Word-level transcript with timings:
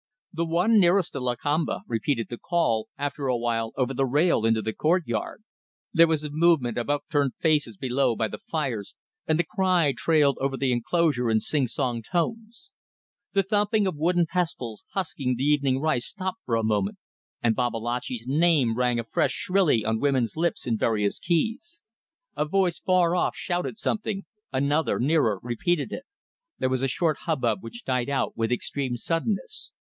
The 0.33 0.45
one 0.47 0.79
nearest 0.79 1.11
to 1.13 1.19
Lakamba 1.19 1.81
repeated 1.87 2.27
the 2.29 2.37
call, 2.37 2.87
after 2.97 3.27
a 3.27 3.37
while, 3.37 3.73
over 3.75 3.93
the 3.93 4.05
rail 4.05 4.45
into 4.45 4.61
the 4.61 4.73
courtyard. 4.73 5.43
There 5.93 6.07
was 6.07 6.23
a 6.23 6.31
movement 6.31 6.77
of 6.77 6.89
upturned 6.89 7.33
faces 7.39 7.77
below 7.77 8.15
by 8.15 8.27
the 8.29 8.39
fires, 8.39 8.95
and 9.27 9.37
the 9.37 9.43
cry 9.43 9.93
trailed 9.95 10.39
over 10.39 10.57
the 10.57 10.71
enclosure 10.71 11.29
in 11.29 11.39
sing 11.39 11.67
song 11.67 12.01
tones. 12.01 12.71
The 13.33 13.43
thumping 13.43 13.85
of 13.85 13.97
wooden 13.97 14.25
pestles 14.25 14.85
husking 14.93 15.35
the 15.35 15.43
evening 15.43 15.79
rice 15.79 16.07
stopped 16.07 16.39
for 16.45 16.55
a 16.55 16.63
moment 16.63 16.97
and 17.43 17.53
Babalatchi's 17.55 18.23
name 18.25 18.75
rang 18.75 18.99
afresh 18.99 19.33
shrilly 19.33 19.85
on 19.85 19.99
women's 19.99 20.35
lips 20.37 20.65
in 20.65 20.77
various 20.77 21.19
keys. 21.19 21.83
A 22.37 22.45
voice 22.45 22.79
far 22.79 23.15
off 23.15 23.35
shouted 23.35 23.77
something 23.77 24.23
another, 24.51 24.97
nearer, 24.97 25.39
repeated 25.43 25.91
it; 25.91 26.05
there 26.57 26.69
was 26.69 26.81
a 26.81 26.87
short 26.87 27.17
hubbub 27.25 27.61
which 27.61 27.85
died 27.85 28.09
out 28.09 28.35
with 28.35 28.51
extreme 28.51 28.95
suddenness. 28.97 29.73